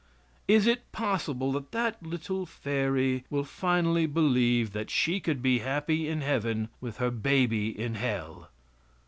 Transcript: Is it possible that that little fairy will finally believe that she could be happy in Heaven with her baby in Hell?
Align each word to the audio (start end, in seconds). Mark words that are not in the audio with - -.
Is 0.47 0.65
it 0.65 0.91
possible 0.91 1.51
that 1.51 1.71
that 1.73 2.01
little 2.01 2.47
fairy 2.47 3.23
will 3.29 3.43
finally 3.43 4.07
believe 4.07 4.73
that 4.73 4.89
she 4.89 5.19
could 5.19 5.43
be 5.43 5.59
happy 5.59 6.07
in 6.07 6.21
Heaven 6.21 6.69
with 6.81 6.97
her 6.97 7.11
baby 7.11 7.69
in 7.79 7.93
Hell? 7.93 8.49